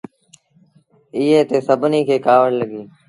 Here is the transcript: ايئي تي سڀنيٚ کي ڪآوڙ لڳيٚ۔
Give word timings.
ايئي 1.17 1.39
تي 1.49 1.57
سڀنيٚ 1.67 2.07
کي 2.07 2.15
ڪآوڙ 2.25 2.49
لڳيٚ۔ 2.59 2.87